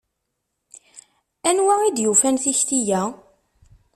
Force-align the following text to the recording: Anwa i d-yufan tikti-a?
Anwa 1.49 1.75
i 1.87 1.89
d-yufan 1.95 2.37
tikti-a? 2.43 3.01